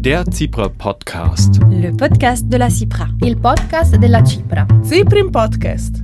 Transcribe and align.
Der 0.00 0.24
Cipra 0.32 0.68
Podcast. 0.70 1.60
Le 1.68 1.92
podcast 1.92 2.50
de 2.50 2.56
la 2.56 2.70
Cipra. 2.70 3.06
Il 3.22 3.36
podcast 3.36 4.00
della 4.00 4.24
Cipra. 4.24 4.66
Ciprim 4.82 5.30
Podcast. 5.30 6.02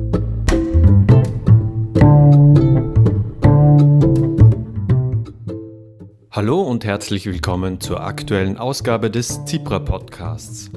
Hallo 6.38 6.62
und 6.62 6.86
herzlich 6.86 7.26
willkommen 7.26 7.82
zur 7.82 8.04
aktuellen 8.04 8.60
Ausgabe 8.60 9.10
des 9.10 9.42
Cipra 9.48 9.80
Podcasts. 9.80 10.70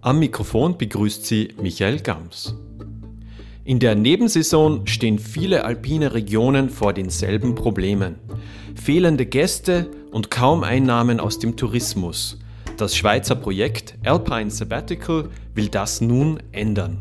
Am 0.00 0.18
Mikrofon 0.18 0.76
begrüßt 0.76 1.24
Sie 1.24 1.54
Michael 1.62 2.00
Gams. 2.00 2.56
In 3.62 3.78
der 3.78 3.94
Nebensaison 3.94 4.88
stehen 4.88 5.20
viele 5.20 5.62
alpine 5.62 6.14
Regionen 6.14 6.68
vor 6.68 6.92
denselben 6.92 7.54
Problemen. 7.54 8.16
Fehlende 8.74 9.24
Gäste 9.24 9.88
und 10.10 10.32
kaum 10.32 10.64
Einnahmen 10.64 11.20
aus 11.20 11.38
dem 11.38 11.56
Tourismus. 11.56 12.40
Das 12.76 12.96
Schweizer 12.96 13.36
Projekt 13.36 13.94
Alpine 14.04 14.50
Sabbatical 14.50 15.28
will 15.54 15.68
das 15.68 16.00
nun 16.00 16.42
ändern. 16.50 16.98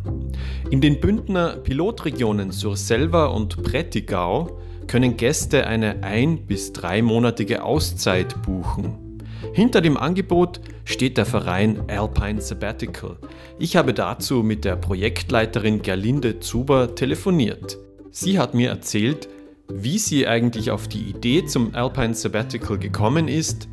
In 0.70 0.82
den 0.82 1.00
Bündner 1.00 1.58
Pilotregionen 1.58 2.52
Surselva 2.52 3.26
und 3.26 3.64
Prättigau 3.64 4.60
können 4.88 5.18
Gäste 5.18 5.68
eine 5.68 6.04
ein- 6.04 6.46
bis 6.46 6.74
dreimonatige 6.74 7.64
Auszeit 7.64 8.42
buchen. 8.42 9.20
Hinter 9.54 9.82
dem 9.82 9.98
Angebot 9.98 10.62
steht 10.86 11.18
der 11.18 11.26
Verein 11.26 11.84
Alpine 11.88 12.42
Sabbatical. 12.42 13.18
Ich 13.60 13.76
habe 13.76 13.94
dazu 13.94 14.42
mit 14.42 14.66
der 14.66 14.76
Projektleiterin 14.76 15.82
Gerlinde 15.82 16.40
Zuber 16.40 16.96
telefoniert. 16.96 17.78
Sie 18.12 18.40
hat 18.40 18.54
mir 18.54 18.70
erzählt, 18.70 19.28
wie 19.70 19.98
sie 19.98 20.28
eigentlich 20.28 20.72
auf 20.72 20.88
die 20.88 21.04
Idee 21.04 21.46
zum 21.46 21.74
Alpine 21.76 22.14
Sabbatical 22.14 22.78
gekommen 22.78 23.28
ist, 23.28 23.68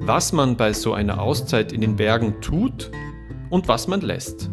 was 0.00 0.32
man 0.32 0.56
bei 0.56 0.72
so 0.72 0.92
einer 0.92 1.20
Auszeit 1.20 1.72
in 1.72 1.80
den 1.80 1.96
Bergen 1.96 2.40
tut 2.40 2.90
und 3.50 3.68
was 3.68 3.88
man 3.88 4.00
lässt. 4.00 4.50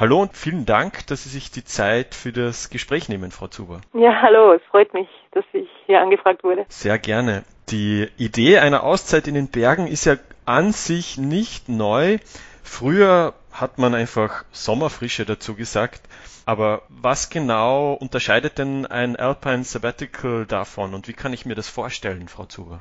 Hallo 0.00 0.22
und 0.22 0.34
vielen 0.34 0.64
Dank, 0.64 1.06
dass 1.08 1.24
Sie 1.24 1.28
sich 1.28 1.50
die 1.50 1.62
Zeit 1.62 2.14
für 2.14 2.32
das 2.32 2.70
Gespräch 2.70 3.10
nehmen, 3.10 3.30
Frau 3.30 3.48
Zuber. 3.48 3.82
Ja, 3.92 4.22
hallo, 4.22 4.54
es 4.54 4.62
freut 4.70 4.94
mich, 4.94 5.08
dass 5.32 5.44
ich 5.52 5.68
hier 5.84 6.00
angefragt 6.00 6.42
wurde. 6.42 6.64
Sehr 6.70 6.98
gerne. 6.98 7.44
Die 7.68 8.08
Idee 8.16 8.60
einer 8.60 8.82
Auszeit 8.82 9.28
in 9.28 9.34
den 9.34 9.50
Bergen 9.50 9.86
ist 9.86 10.06
ja 10.06 10.14
an 10.46 10.72
sich 10.72 11.18
nicht 11.18 11.68
neu. 11.68 12.16
Früher 12.62 13.34
hat 13.52 13.76
man 13.76 13.94
einfach 13.94 14.44
Sommerfrische 14.52 15.26
dazu 15.26 15.54
gesagt. 15.54 16.00
Aber 16.46 16.80
was 16.88 17.28
genau 17.28 17.92
unterscheidet 17.92 18.56
denn 18.56 18.86
ein 18.86 19.16
Alpine 19.16 19.64
Sabbatical 19.64 20.46
davon 20.46 20.94
und 20.94 21.08
wie 21.08 21.12
kann 21.12 21.34
ich 21.34 21.44
mir 21.44 21.56
das 21.56 21.68
vorstellen, 21.68 22.28
Frau 22.28 22.46
Zuber? 22.46 22.78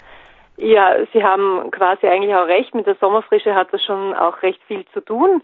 Ja, 0.56 0.96
Sie 1.14 1.24
haben 1.24 1.70
quasi 1.72 2.08
eigentlich 2.08 2.34
auch 2.34 2.48
recht. 2.48 2.74
Mit 2.76 2.86
der 2.86 2.96
Sommerfrische 2.96 3.56
hat 3.56 3.74
das 3.74 3.84
schon 3.84 4.14
auch 4.14 4.42
recht 4.42 4.62
viel 4.68 4.86
zu 4.94 5.02
tun 5.02 5.42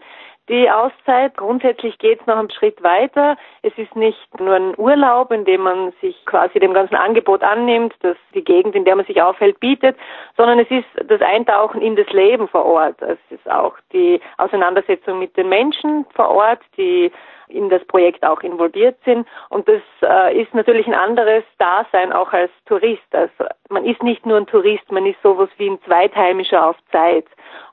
die 0.48 0.70
Auszeit. 0.70 1.36
Grundsätzlich 1.36 1.98
geht 1.98 2.20
es 2.20 2.26
noch 2.26 2.36
einen 2.36 2.50
Schritt 2.50 2.82
weiter. 2.82 3.36
Es 3.62 3.72
ist 3.76 3.94
nicht 3.96 4.40
nur 4.40 4.54
ein 4.54 4.78
Urlaub, 4.78 5.32
in 5.32 5.44
dem 5.44 5.62
man 5.62 5.92
sich 6.00 6.16
quasi 6.24 6.58
dem 6.58 6.74
ganzen 6.74 6.94
Angebot 6.94 7.42
annimmt, 7.42 7.94
das 8.00 8.16
die 8.34 8.44
Gegend, 8.44 8.74
in 8.74 8.84
der 8.84 8.96
man 8.96 9.06
sich 9.06 9.20
aufhält, 9.20 9.58
bietet, 9.60 9.96
sondern 10.36 10.58
es 10.58 10.70
ist 10.70 10.86
das 11.08 11.20
Eintauchen 11.20 11.82
in 11.82 11.96
das 11.96 12.08
Leben 12.10 12.48
vor 12.48 12.64
Ort. 12.64 13.00
Es 13.02 13.18
ist 13.30 13.50
auch 13.50 13.74
die 13.92 14.20
Auseinandersetzung 14.38 15.18
mit 15.18 15.36
den 15.36 15.48
Menschen 15.48 16.06
vor 16.14 16.30
Ort, 16.30 16.60
die 16.76 17.10
in 17.48 17.68
das 17.68 17.84
Projekt 17.84 18.24
auch 18.24 18.40
involviert 18.40 18.96
sind. 19.04 19.26
Und 19.50 19.68
das 19.68 19.82
äh, 20.02 20.40
ist 20.40 20.52
natürlich 20.54 20.86
ein 20.86 20.94
anderes 20.94 21.44
Dasein 21.58 22.12
auch 22.12 22.32
als 22.32 22.50
Tourist. 22.66 23.06
Also 23.12 23.44
man 23.68 23.84
ist 23.84 24.02
nicht 24.02 24.26
nur 24.26 24.36
ein 24.36 24.46
Tourist, 24.46 24.90
man 24.90 25.06
ist 25.06 25.20
sowas 25.22 25.48
wie 25.56 25.70
ein 25.70 25.82
Zweitheimischer 25.82 26.66
auf 26.66 26.76
Zeit. 26.90 27.26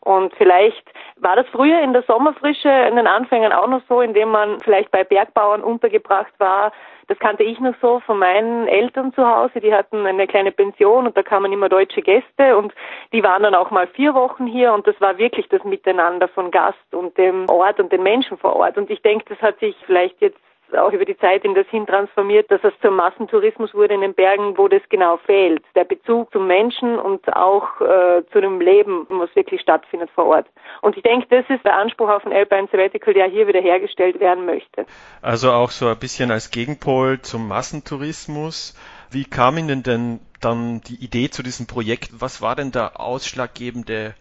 Und 0.03 0.33
vielleicht 0.35 0.83
war 1.15 1.37
das 1.37 1.45
früher 1.47 1.79
in 1.79 1.93
der 1.93 2.03
Sommerfrische 2.03 2.69
in 2.69 2.97
den 2.97 3.07
Anfängen 3.07 3.53
auch 3.53 3.67
noch 3.67 3.81
so, 3.87 4.01
indem 4.01 4.31
man 4.31 4.59
vielleicht 4.59 4.91
bei 4.91 5.05
Bergbauern 5.05 5.63
untergebracht 5.63 6.33
war. 6.39 6.73
Das 7.07 7.17
kannte 7.19 7.43
ich 7.43 7.57
noch 7.61 7.75
so 7.81 8.01
von 8.01 8.19
meinen 8.19 8.67
Eltern 8.67 9.13
zu 9.13 9.25
Hause. 9.25 9.61
Die 9.61 9.73
hatten 9.73 10.05
eine 10.05 10.27
kleine 10.27 10.51
Pension 10.51 11.07
und 11.07 11.15
da 11.15 11.23
kamen 11.23 11.53
immer 11.53 11.69
deutsche 11.69 12.01
Gäste 12.01 12.57
und 12.57 12.73
die 13.13 13.23
waren 13.23 13.43
dann 13.43 13.55
auch 13.55 13.71
mal 13.71 13.87
vier 13.87 14.13
Wochen 14.13 14.45
hier 14.45 14.73
und 14.73 14.85
das 14.87 14.99
war 14.99 15.17
wirklich 15.17 15.47
das 15.47 15.63
Miteinander 15.63 16.27
von 16.27 16.51
Gast 16.51 16.93
und 16.93 17.17
dem 17.17 17.47
Ort 17.49 17.79
und 17.79 17.91
den 17.91 18.03
Menschen 18.03 18.37
vor 18.37 18.57
Ort. 18.57 18.77
Und 18.77 18.89
ich 18.89 19.01
denke, 19.01 19.25
das 19.29 19.41
hat 19.41 19.59
sich 19.59 19.75
vielleicht 19.85 20.19
jetzt 20.19 20.39
auch 20.77 20.91
über 20.91 21.05
die 21.05 21.17
Zeit 21.17 21.43
in 21.43 21.55
das 21.55 21.67
hin 21.67 21.85
transformiert, 21.85 22.49
dass 22.49 22.63
es 22.63 22.73
zum 22.81 22.95
Massentourismus 22.95 23.73
wurde 23.73 23.93
in 23.93 24.01
den 24.01 24.13
Bergen, 24.13 24.57
wo 24.57 24.67
das 24.67 24.81
genau 24.89 25.17
fehlt. 25.17 25.63
Der 25.75 25.83
Bezug 25.83 26.31
zum 26.31 26.47
Menschen 26.47 26.97
und 26.97 27.27
auch 27.35 27.81
äh, 27.81 28.23
zu 28.31 28.41
dem 28.41 28.59
Leben, 28.59 29.05
was 29.09 29.35
wirklich 29.35 29.61
stattfindet 29.61 30.09
vor 30.15 30.25
Ort. 30.25 30.47
Und 30.81 30.97
ich 30.97 31.03
denke, 31.03 31.27
das 31.29 31.45
ist 31.49 31.63
der 31.63 31.77
Anspruch 31.77 32.09
auf 32.09 32.25
ein 32.25 32.33
Alpine 32.33 32.67
Sabbatical, 32.71 33.13
der 33.13 33.27
hier 33.27 33.47
wieder 33.47 33.61
hergestellt 33.61 34.19
werden 34.19 34.45
möchte. 34.45 34.85
Also 35.21 35.51
auch 35.51 35.71
so 35.71 35.87
ein 35.87 35.99
bisschen 35.99 36.31
als 36.31 36.51
Gegenpol 36.51 37.21
zum 37.21 37.47
Massentourismus. 37.47 38.75
Wie 39.11 39.25
kam 39.25 39.57
Ihnen 39.57 39.83
denn 39.83 40.19
dann 40.41 40.81
die 40.81 41.03
Idee 41.03 41.29
zu 41.29 41.43
diesem 41.43 41.67
Projekt? 41.67 42.09
Was 42.19 42.41
war 42.41 42.55
denn 42.55 42.71
der 42.71 42.99
ausschlaggebende 42.99 44.15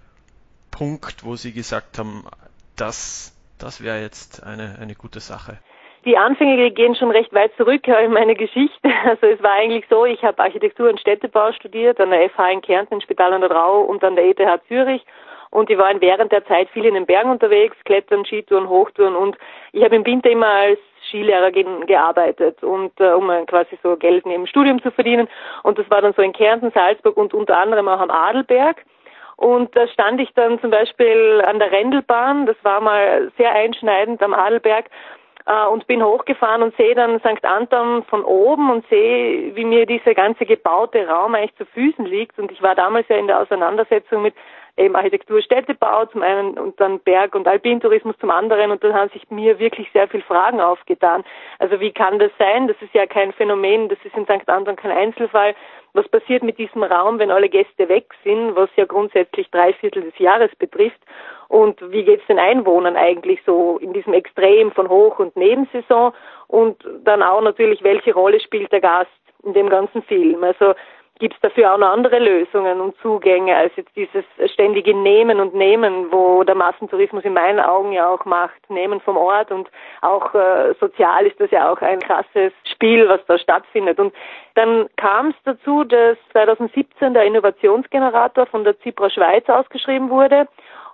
Punkt, 0.70 1.25
wo 1.25 1.36
Sie 1.36 1.52
gesagt 1.52 1.98
haben, 1.98 2.25
das, 2.76 3.34
das 3.58 3.82
wäre 3.82 4.00
jetzt 4.00 4.42
eine, 4.42 4.78
eine 4.81 4.94
gute 4.94 5.20
Sache? 5.20 5.58
Die 6.04 6.18
Anfänge 6.18 6.70
gehen 6.72 6.96
schon 6.96 7.12
recht 7.12 7.32
weit 7.32 7.54
zurück 7.56 7.86
in 7.86 8.12
meine 8.12 8.34
Geschichte. 8.34 8.90
Also 9.04 9.26
es 9.26 9.42
war 9.42 9.52
eigentlich 9.52 9.84
so, 9.90 10.04
ich 10.04 10.22
habe 10.22 10.42
Architektur 10.42 10.88
und 10.88 11.00
Städtebau 11.00 11.52
studiert 11.52 12.00
an 12.00 12.10
der 12.10 12.30
FH 12.30 12.50
in 12.50 12.62
Kärnten, 12.62 13.00
Spital 13.00 13.32
an 13.32 13.40
der 13.40 13.50
Rau 13.50 13.82
und 13.82 14.02
an 14.04 14.16
der 14.16 14.24
ETH 14.26 14.62
Zürich. 14.68 15.04
Und 15.50 15.68
die 15.68 15.76
waren 15.76 16.00
während 16.00 16.32
der 16.32 16.44
Zeit 16.46 16.70
viel 16.70 16.86
in 16.86 16.94
den 16.94 17.04
Bergen 17.04 17.30
unterwegs, 17.30 17.76
Klettern, 17.84 18.24
Skitouren, 18.24 18.68
Hochtouren 18.68 19.14
und 19.14 19.36
ich 19.72 19.84
habe 19.84 19.96
im 19.96 20.06
Winter 20.06 20.30
immer 20.30 20.46
als 20.46 20.78
Skilehrer 21.08 21.50
gearbeitet 21.50 22.62
und 22.62 22.98
äh, 23.00 23.12
um 23.12 23.28
quasi 23.46 23.78
so 23.82 23.96
Geld 23.96 24.24
neben 24.24 24.44
dem 24.44 24.46
Studium 24.46 24.82
zu 24.82 24.90
verdienen. 24.90 25.28
Und 25.62 25.78
das 25.78 25.88
war 25.90 26.00
dann 26.00 26.14
so 26.14 26.22
in 26.22 26.32
Kärnten, 26.32 26.70
Salzburg 26.72 27.16
und 27.16 27.34
unter 27.34 27.58
anderem 27.58 27.86
auch 27.88 28.00
am 28.00 28.10
Adelberg. 28.10 28.82
Und 29.36 29.76
da 29.76 29.86
stand 29.88 30.20
ich 30.20 30.32
dann 30.34 30.60
zum 30.60 30.70
Beispiel 30.70 31.42
an 31.44 31.58
der 31.58 31.70
Rendelbahn, 31.70 32.46
das 32.46 32.56
war 32.62 32.80
mal 32.80 33.30
sehr 33.36 33.52
einschneidend 33.52 34.22
am 34.22 34.34
Adelberg 34.34 34.86
äh, 35.47 35.66
und 35.66 35.86
bin 35.86 36.03
hochgefahren 36.03 36.62
und 36.62 36.76
sehe 36.76 36.94
dann 36.94 37.20
St. 37.20 37.44
Anton 37.44 38.04
von 38.04 38.25
oben 38.25 38.70
und 38.70 38.86
sehe, 38.88 39.54
wie 39.54 39.64
mir 39.64 39.86
dieser 39.86 40.14
ganze 40.14 40.47
gebaute 40.47 41.06
Raum 41.06 41.34
eigentlich 41.34 41.56
zu 41.56 41.66
Füßen 41.66 42.04
liegt. 42.04 42.38
Und 42.38 42.53
ich 42.53 42.62
war 42.62 42.75
damals 42.75 43.08
ja 43.08 43.16
in 43.16 43.26
der 43.26 43.41
Auseinandersetzung 43.41 44.22
mit 44.22 44.34
eben 44.77 44.97
Architektur, 44.97 45.43
Städtebau 45.43 46.06
zum 46.06 46.22
einen 46.22 46.59
und 46.59 46.81
dann 46.81 47.00
Berg- 47.00 47.34
und 47.34 47.47
Alpintourismus 47.47 48.16
zum 48.19 48.31
anderen 48.31 48.71
und 48.71 48.83
da 48.83 48.93
haben 48.93 49.10
sich 49.10 49.31
mir 49.31 49.59
wirklich 49.59 49.91
sehr 49.93 50.09
viele 50.09 50.22
Fragen 50.22 50.60
aufgetan. 50.60 51.25
Also 51.59 51.78
wie 51.81 51.93
kann 51.93 52.19
das 52.19 52.31
sein? 52.38 52.69
Das 52.69 52.77
ist 52.81 52.94
ja 52.94 53.06
kein 53.06 53.32
Phänomen, 53.32 53.88
das 53.88 53.99
ist 54.05 54.16
in 54.16 54.25
St. 54.25 54.49
Anton 54.49 54.77
kein 54.77 54.91
Einzelfall. 54.91 55.55
Was 55.94 56.09
passiert 56.09 56.43
mit 56.43 56.56
diesem 56.56 56.82
Raum, 56.82 57.19
wenn 57.19 57.31
alle 57.31 57.50
Gäste 57.50 57.87
weg 57.88 58.15
sind, 58.25 58.56
was 58.56 58.71
ja 58.77 58.87
grundsätzlich 58.87 59.50
drei 59.50 59.75
Viertel 59.75 60.03
des 60.03 60.19
Jahres 60.19 60.50
betrifft? 60.56 61.00
Und 61.49 61.78
wie 61.93 62.03
geht 62.03 62.22
es 62.22 62.27
den 62.28 62.38
Einwohnern 62.38 62.97
eigentlich 62.97 63.41
so 63.44 63.77
in 63.77 63.93
diesem 63.93 64.15
Extrem 64.15 64.72
von 64.72 64.88
Hoch- 64.88 65.19
und 65.19 65.37
Nebensaison? 65.37 66.15
Und 66.49 66.82
dann 67.05 67.22
auch 67.22 67.43
natürlich, 67.43 67.82
welche 67.82 68.15
Rolle 68.15 68.41
spielt 68.41 68.72
der 68.72 68.81
Gast 68.81 69.11
in 69.44 69.53
dem 69.53 69.69
ganzen 69.69 70.03
Film? 70.05 70.43
Also 70.43 70.72
gibt 71.22 71.37
es 71.37 71.41
dafür 71.41 71.72
auch 71.72 71.78
noch 71.78 71.91
andere 71.91 72.19
Lösungen 72.19 72.81
und 72.81 72.97
Zugänge 73.00 73.55
als 73.55 73.72
jetzt 73.77 73.94
dieses 73.94 74.25
ständige 74.53 74.93
Nehmen 74.93 75.38
und 75.38 75.55
Nehmen, 75.55 76.11
wo 76.11 76.43
der 76.43 76.56
Massentourismus 76.56 77.23
in 77.23 77.32
meinen 77.32 77.61
Augen 77.61 77.93
ja 77.93 78.08
auch 78.08 78.25
macht. 78.25 78.58
Nehmen 78.69 79.00
vom 79.00 79.17
Ort 79.17 79.52
und 79.52 79.70
auch 80.00 80.35
äh, 80.35 80.75
sozial 80.81 81.25
ist 81.25 81.38
das 81.38 81.52
ja 81.52 81.70
auch 81.70 81.81
ein 81.81 82.00
krasses 82.00 82.52
Spiel, 82.64 83.08
was 83.08 83.20
da 83.29 83.38
stattfindet. 83.38 84.00
Und 84.00 84.12
dann 84.56 84.88
kam 84.96 85.29
es 85.29 85.37
dazu, 85.44 85.85
dass 85.85 86.19
2017 86.32 87.14
der 87.14 87.23
Innovationsgenerator 87.23 88.46
von 88.46 88.64
der 88.64 88.76
Zipra 88.81 89.08
Schweiz 89.08 89.49
ausgeschrieben 89.49 90.11
wurde. 90.11 90.49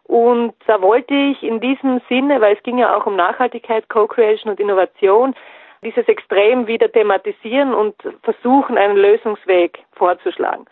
Und 0.04 0.52
da 0.66 0.82
wollte 0.82 1.14
ich 1.14 1.42
in 1.42 1.58
diesem 1.60 2.02
Sinne, 2.10 2.42
weil 2.42 2.54
es 2.54 2.62
ging 2.64 2.76
ja 2.76 2.94
auch 2.94 3.06
um 3.06 3.16
Nachhaltigkeit, 3.16 3.88
Co-Creation 3.88 4.50
und 4.50 4.60
Innovation, 4.60 5.34
dieses 5.82 6.08
Extrem 6.08 6.66
wieder 6.66 6.90
thematisieren 6.90 7.74
und 7.74 7.94
versuchen, 8.22 8.78
einen 8.78 8.96
Lösungsweg 8.96 9.78
vorzuschlagen. 9.92 10.66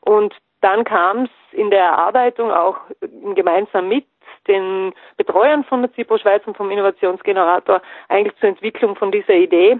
Und 0.00 0.34
dann 0.60 0.84
kam 0.84 1.24
es 1.24 1.30
in 1.52 1.70
der 1.70 1.80
Erarbeitung 1.80 2.50
auch 2.50 2.78
gemeinsam 3.34 3.88
mit 3.88 4.06
den 4.46 4.92
Betreuern 5.16 5.64
von 5.64 5.82
der 5.82 5.92
ZIPO 5.92 6.18
Schweiz 6.18 6.42
und 6.46 6.56
vom 6.56 6.70
Innovationsgenerator 6.70 7.82
eigentlich 8.08 8.36
zur 8.38 8.48
Entwicklung 8.48 8.96
von 8.96 9.10
dieser 9.10 9.34
Idee. 9.34 9.78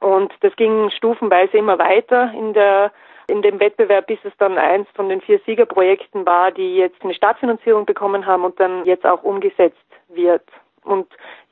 Und 0.00 0.32
das 0.40 0.54
ging 0.56 0.90
stufenweise 0.90 1.56
immer 1.56 1.78
weiter 1.78 2.32
in 2.32 2.52
der 2.52 2.92
In 3.30 3.42
dem 3.42 3.60
Wettbewerb 3.60 4.10
ist 4.10 4.24
es 4.24 4.32
dann 4.38 4.56
eins 4.56 4.88
von 4.94 5.10
den 5.10 5.20
vier 5.20 5.38
Siegerprojekten 5.44 6.24
war, 6.24 6.50
die 6.50 6.76
jetzt 6.76 7.02
eine 7.02 7.12
Staatsfinanzierung 7.12 7.84
bekommen 7.84 8.24
haben 8.24 8.44
und 8.44 8.58
dann 8.58 8.86
jetzt 8.86 9.04
auch 9.04 9.22
umgesetzt 9.22 9.76
wird. 10.08 10.48
Und 10.82 11.06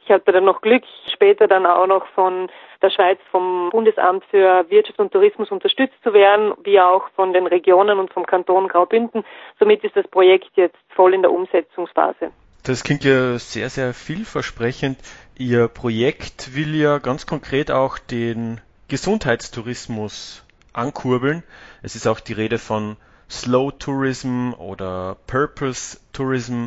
ich 0.06 0.12
hatte 0.12 0.32
dann 0.32 0.44
noch 0.44 0.60
Glück, 0.60 0.84
später 1.12 1.48
dann 1.48 1.66
auch 1.66 1.86
noch 1.86 2.06
von 2.14 2.48
der 2.80 2.90
Schweiz 2.90 3.18
vom 3.32 3.70
Bundesamt 3.70 4.24
für 4.30 4.64
Wirtschaft 4.70 5.00
und 5.00 5.12
Tourismus 5.12 5.50
unterstützt 5.50 5.96
zu 6.04 6.12
werden, 6.12 6.52
wie 6.62 6.80
auch 6.80 7.08
von 7.16 7.32
den 7.32 7.46
Regionen 7.46 7.98
und 7.98 8.12
vom 8.12 8.24
Kanton 8.24 8.68
Graubünden. 8.68 9.24
Somit 9.58 9.82
ist 9.82 9.96
das 9.96 10.06
Projekt 10.06 10.50
jetzt 10.54 10.76
voll 10.90 11.12
in 11.12 11.22
der 11.22 11.32
Umsetzungsphase. 11.32 12.30
Das 12.62 12.84
klingt 12.84 13.04
ja 13.04 13.38
sehr, 13.38 13.68
sehr 13.68 13.94
vielversprechend. 13.94 14.98
Ihr 15.36 15.66
Projekt 15.68 16.54
will 16.54 16.74
ja 16.76 16.98
ganz 16.98 17.26
konkret 17.26 17.72
auch 17.72 17.98
den 17.98 18.60
Gesundheitstourismus 18.88 20.44
ankurbeln. 20.72 21.42
Es 21.82 21.96
ist 21.96 22.06
auch 22.06 22.20
die 22.20 22.32
Rede 22.32 22.58
von 22.58 22.96
Slow 23.28 23.72
Tourism 23.72 24.52
oder 24.52 25.16
Purpose 25.26 25.98
Tourism. 26.12 26.66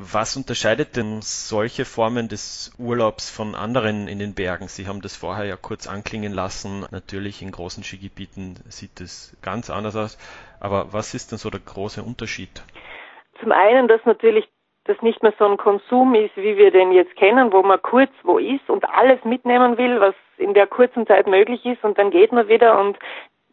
Was 0.00 0.36
unterscheidet 0.36 0.96
denn 0.96 1.22
solche 1.22 1.84
Formen 1.84 2.28
des 2.28 2.72
Urlaubs 2.78 3.30
von 3.30 3.56
anderen 3.56 4.06
in 4.06 4.20
den 4.20 4.32
Bergen? 4.32 4.68
Sie 4.68 4.86
haben 4.86 5.02
das 5.02 5.16
vorher 5.16 5.44
ja 5.44 5.56
kurz 5.56 5.88
anklingen 5.88 6.32
lassen. 6.32 6.86
Natürlich 6.92 7.42
in 7.42 7.50
großen 7.50 7.82
Skigebieten 7.82 8.54
sieht 8.68 9.00
es 9.00 9.36
ganz 9.42 9.70
anders 9.70 9.96
aus. 9.96 10.16
Aber 10.60 10.92
was 10.92 11.14
ist 11.14 11.32
denn 11.32 11.38
so 11.38 11.50
der 11.50 11.58
große 11.58 12.00
Unterschied? 12.00 12.62
Zum 13.40 13.50
einen, 13.50 13.88
dass 13.88 14.00
natürlich 14.04 14.48
das 14.84 15.02
nicht 15.02 15.20
mehr 15.24 15.34
so 15.36 15.46
ein 15.46 15.56
Konsum 15.56 16.14
ist, 16.14 16.36
wie 16.36 16.56
wir 16.56 16.70
den 16.70 16.92
jetzt 16.92 17.16
kennen, 17.16 17.52
wo 17.52 17.64
man 17.64 17.82
kurz 17.82 18.12
wo 18.22 18.38
ist 18.38 18.70
und 18.70 18.88
alles 18.88 19.24
mitnehmen 19.24 19.78
will, 19.78 20.00
was 20.00 20.14
in 20.36 20.54
der 20.54 20.68
kurzen 20.68 21.08
Zeit 21.08 21.26
möglich 21.26 21.66
ist 21.66 21.82
und 21.82 21.98
dann 21.98 22.12
geht 22.12 22.30
man 22.30 22.46
wieder 22.46 22.78
und 22.80 22.96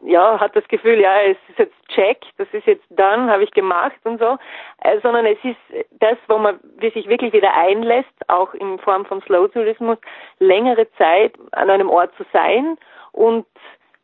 ja, 0.02 0.38
hat 0.38 0.54
das 0.54 0.66
Gefühl, 0.68 1.00
ja, 1.00 1.20
es 1.22 1.36
ist 1.48 1.58
jetzt 1.58 1.88
check, 1.88 2.18
das 2.38 2.48
ist 2.52 2.66
jetzt 2.66 2.84
dann, 2.90 3.30
habe 3.30 3.44
ich 3.44 3.50
gemacht 3.52 3.96
und 4.04 4.18
so, 4.18 4.36
äh, 4.82 5.00
sondern 5.00 5.26
es 5.26 5.38
ist 5.42 5.86
das, 6.00 6.16
wo 6.28 6.38
man 6.38 6.60
sich 6.80 7.08
wirklich 7.08 7.32
wieder 7.32 7.54
einlässt, 7.54 8.08
auch 8.28 8.52
in 8.54 8.78
Form 8.78 9.04
von 9.06 9.22
Slow 9.22 9.48
Tourismus, 9.48 9.98
längere 10.38 10.90
Zeit 10.92 11.34
an 11.52 11.70
einem 11.70 11.88
Ort 11.88 12.14
zu 12.16 12.24
sein 12.32 12.76
und 13.12 13.46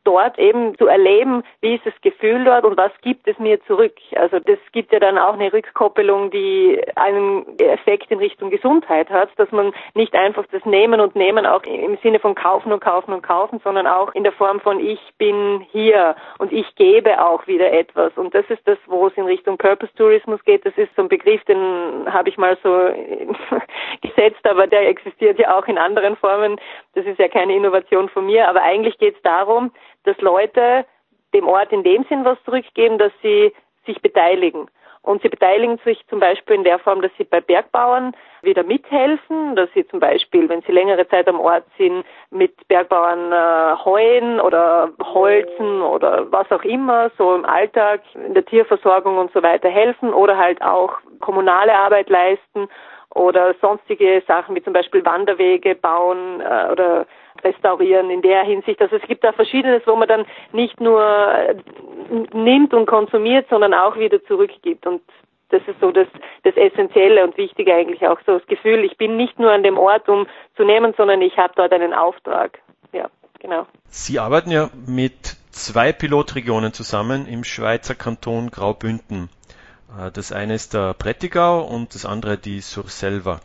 dort 0.05 0.39
eben 0.39 0.77
zu 0.79 0.87
erleben, 0.87 1.43
wie 1.61 1.75
ist 1.77 1.87
das 1.87 1.95
Gefühl 2.03 2.45
dort 2.45 2.65
und 2.65 2.77
was 2.77 2.93
gibt 3.03 3.27
es 3.29 3.39
mir 3.39 3.63
zurück. 3.65 3.95
Also 4.17 4.39
das 4.41 4.59
gibt 4.73 4.93
ja 4.93 4.99
dann 4.99 5.19
auch 5.19 5.35
eine 5.35 5.53
Rückkoppelung, 5.53 6.31
die 6.31 6.81
einen 6.97 7.59
Effekt 7.59 8.11
in 8.11 8.19
Richtung 8.19 8.51
Gesundheit 8.51 9.11
hat, 9.11 9.31
dass 9.37 9.51
man 9.53 9.73
nicht 9.95 10.15
einfach 10.15 10.45
das 10.51 10.65
Nehmen 10.65 11.01
und 11.01 11.17
Nehmen 11.17 11.47
auch 11.47 11.63
im 11.65 11.99
Sinne 12.03 12.19
von 12.19 12.35
kaufen 12.35 12.73
und 12.73 12.81
kaufen 12.81 13.13
und 13.13 13.23
kaufen, 13.23 13.61
sondern 13.63 13.87
auch 13.87 14.15
in 14.15 14.25
der 14.25 14.33
Form 14.33 14.61
von 14.61 14.81
ich 14.81 15.01
bin 15.19 15.65
hier 15.71 16.17
und 16.39 16.53
ich 16.53 16.75
gebe 16.77 17.25
auch 17.25 17.47
wieder 17.47 17.73
etwas. 17.73 18.13
Und 18.17 18.35
das 18.35 18.45
ist 18.49 18.67
das, 18.67 18.79
wo 18.87 19.07
es 19.07 19.17
in 19.17 19.25
Richtung 19.25 19.59
Purpose 19.59 19.93
Tourismus 19.95 20.43
geht. 20.45 20.67
Das 20.67 20.77
ist 20.77 20.95
so 20.97 21.03
ein 21.03 21.09
Begriff, 21.09 21.43
den 21.45 22.07
habe 22.11 22.29
ich 22.29 22.37
mal 22.37 22.57
so 22.63 22.71
gesetzt, 24.01 24.45
aber 24.45 24.67
der 24.67 24.89
existiert 24.89 25.39
ja 25.39 25.57
auch 25.57 25.67
in 25.67 25.79
anderen 25.79 26.17
Formen. 26.17 26.61
Das 26.95 27.07
ist 27.07 27.19
ja 27.19 27.29
keine 27.29 27.57
Innovation 27.57 28.09
von 28.09 28.27
mir, 28.27 28.49
aber 28.49 28.63
eigentlich 28.63 28.99
geht 28.99 29.17
es 29.17 29.23
darum, 29.23 29.73
dass 30.05 30.19
Leute 30.21 30.85
dem 31.33 31.49
Ort 31.49 31.73
in 31.73 31.83
dem 31.83 32.05
Sinn 32.05 32.25
was 32.25 32.43
zurückgeben, 32.45 32.99
dass 32.99 33.13
sie 33.23 33.53
sich 33.87 34.01
beteiligen. 34.03 34.69
Und 35.05 35.21
sie 35.23 35.29
beteiligen 35.29 35.79
sich 35.85 36.01
zum 36.07 36.21
Beispiel 36.21 36.55
in 36.55 36.65
der 36.65 36.79
Form, 36.79 37.03
dass 37.03 37.11
sie 37.19 37.25
bei 37.25 37.41
Bergbauern 37.41 38.15
wieder 38.43 38.63
mithelfen, 38.63 39.57
dass 39.57 39.69
sie 39.75 39.85
zum 39.89 39.99
Beispiel, 39.99 40.49
wenn 40.49 40.63
sie 40.63 40.71
längere 40.71 41.09
Zeit 41.09 41.29
am 41.29 41.41
Ort 41.41 41.65
sind, 41.77 42.05
mit 42.31 42.69
Bergbauern 42.69 43.33
äh, 43.33 43.85
heuen 43.85 44.41
oder 44.41 44.91
holzen 45.03 45.83
oder 45.83 46.31
was 46.31 46.49
auch 46.53 46.63
immer, 46.63 47.11
so 47.19 47.35
im 47.35 47.45
Alltag, 47.45 48.03
in 48.15 48.35
der 48.35 48.45
Tierversorgung 48.45 49.19
und 49.19 49.33
so 49.33 49.43
weiter 49.43 49.69
helfen 49.69 50.15
oder 50.15 50.39
halt 50.39 50.63
auch 50.63 50.95
kommunale 51.19 51.77
Arbeit 51.77 52.09
leisten 52.09 52.69
oder 53.15 53.55
sonstige 53.61 54.23
Sachen 54.27 54.55
wie 54.55 54.63
zum 54.63 54.73
Beispiel 54.73 55.05
Wanderwege 55.05 55.75
bauen 55.75 56.41
äh, 56.41 56.71
oder 56.71 57.07
restaurieren 57.45 58.11
in 58.11 58.23
der 58.23 58.43
Hinsicht. 58.45 58.81
Also 58.81 58.97
es 58.97 59.03
gibt 59.03 59.25
da 59.25 59.33
verschiedenes, 59.33 59.83
wo 59.87 59.97
man 59.97 60.09
dann 60.09 60.25
nicht 60.53 60.81
nur 60.81 61.03
äh, 61.03 61.55
nimmt 62.33 62.73
und 62.75 62.87
konsumiert, 62.87 63.47
sondern 63.51 63.75
auch 63.75 63.97
wieder 63.97 64.23
zurückgibt. 64.25 64.87
Und 64.87 65.03
das 65.51 65.63
ist 65.67 65.79
so 65.81 65.91
das, 65.91 66.09
das 66.45 66.57
Essentielle 66.57 67.25
und 67.25 67.37
Wichtige 67.37 67.75
eigentlich 67.75 68.07
auch 68.07 68.19
so 68.27 68.39
das 68.39 68.47
Gefühl, 68.47 68.85
ich 68.85 68.97
bin 68.97 69.17
nicht 69.17 69.39
nur 69.39 69.51
an 69.51 69.63
dem 69.63 69.79
Ort, 69.79 70.09
um 70.09 70.27
zu 70.57 70.65
nehmen, 70.65 70.95
sondern 70.97 71.21
ich 71.21 71.37
habe 71.37 71.53
dort 71.57 71.73
einen 71.73 71.93
Auftrag. 71.93 72.59
Ja, 72.93 73.09
genau. 73.39 73.67
Sie 73.89 74.19
arbeiten 74.19 74.51
ja 74.51 74.71
mit 74.87 75.37
zwei 75.51 75.93
Pilotregionen 75.93 76.73
zusammen 76.73 77.27
im 77.27 77.45
Schweizer 77.45 77.95
Kanton 77.95 78.51
Graubünden. 78.51 79.29
Äh, 79.99 80.11
das 80.13 80.33
eine 80.33 80.55
ist 80.55 80.75
der 80.75 80.95
Prättigau 80.95 81.61
und 81.63 81.95
das 81.95 82.07
andere 82.07 82.37
die 82.37 82.61
Surselva. 82.61 83.41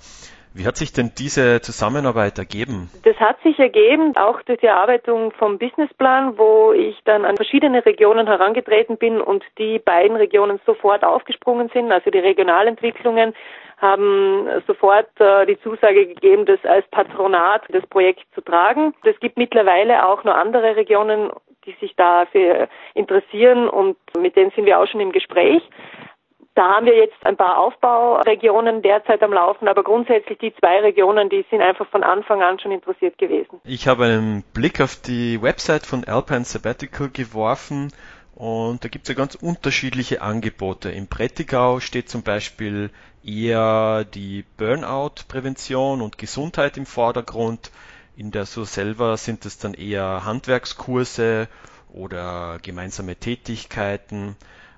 Wie 0.54 0.66
hat 0.66 0.76
sich 0.76 0.92
denn 0.92 1.12
diese 1.16 1.62
Zusammenarbeit 1.62 2.40
ergeben? 2.40 2.90
Das 3.04 3.16
hat 3.18 3.40
sich 3.44 3.60
ergeben, 3.60 4.18
auch 4.18 4.42
durch 4.42 4.60
die 4.60 4.66
Erarbeitung 4.66 5.32
vom 5.34 5.60
Businessplan, 5.60 6.40
wo 6.40 6.74
ich 6.74 6.98
dann 7.04 7.26
an 7.26 7.36
verschiedene 7.36 7.86
Regionen 7.86 8.26
herangetreten 8.26 8.98
bin 8.98 9.22
und 9.22 9.44
die 9.60 9.78
beiden 9.78 10.18
Regionen 10.18 10.60
sofort 10.66 11.04
aufgesprungen 11.04 11.70
sind. 11.74 11.92
Also 11.92 12.10
die 12.10 12.18
Regionalentwicklungen 12.18 13.36
haben 13.80 14.48
sofort 14.66 15.10
äh, 15.20 15.46
die 15.46 15.60
Zusage 15.62 16.08
gegeben, 16.08 16.48
das 16.48 16.60
als 16.66 16.88
Patronat 16.88 17.72
des 17.72 17.86
Projekts 17.86 18.24
zu 18.34 18.42
tragen. 18.42 18.96
Es 19.04 19.20
gibt 19.20 19.38
mittlerweile 19.38 20.08
auch 20.08 20.24
noch 20.24 20.34
andere 20.34 20.76
Regionen, 20.76 21.30
die 21.68 21.76
sich 21.80 21.96
dafür 21.96 22.68
interessieren 22.96 23.70
und 23.70 23.98
mit 24.18 24.36
denen 24.36 24.50
sind 24.56 24.66
wir 24.66 24.80
auch 24.80 24.88
schon 24.88 25.02
im 25.02 25.12
Gespräch. 25.12 25.62
Da 26.58 26.74
haben 26.74 26.88
wir 26.88 26.98
jetzt 26.98 27.24
ein 27.24 27.38
paar 27.38 27.60
Aufbauregionen 27.60 28.82
derzeit 28.82 29.22
am 29.22 29.32
Laufen, 29.32 29.68
aber 29.68 29.84
grundsätzlich 29.84 30.40
die 30.40 30.56
zwei 30.56 30.80
Regionen, 30.80 31.30
die 31.30 31.46
sind 31.52 31.62
einfach 31.62 31.88
von 31.90 32.02
Anfang 32.02 32.42
an 32.42 32.58
schon 32.58 32.72
interessiert 32.72 33.20
gewesen. 33.20 33.62
Ich 33.64 33.88
habe 33.88 34.06
einen 34.06 34.42
Blick 34.56 34.82
auf 34.82 34.96
die 34.96 35.40
Website 35.40 35.86
von 35.86 36.04
Alpine 36.06 36.46
Sabbatical 36.46 37.10
geworfen 37.10 37.94
und 38.34 38.84
da 38.84 38.88
gibt 38.90 39.08
es 39.08 39.10
ja 39.10 39.14
ganz 39.14 39.36
unterschiedliche 39.36 40.24
Angebote. 40.24 40.90
Im 40.90 41.06
Prättigau 41.06 41.80
steht 41.80 42.10
zum 42.10 42.24
Beispiel 42.24 42.90
eher 43.24 44.04
die 44.04 44.44
Burnout-Prävention 44.58 46.02
und 46.02 46.18
Gesundheit 46.18 46.76
im 46.78 46.88
Vordergrund. 46.88 47.70
In 48.16 48.32
der 48.32 48.48
Surselva 48.48 49.16
sind 49.18 49.46
es 49.46 49.60
dann 49.60 49.76
eher 49.76 50.26
Handwerkskurse 50.26 51.50
oder 51.94 52.58
gemeinsame 52.64 53.16
Tätigkeiten. 53.16 54.36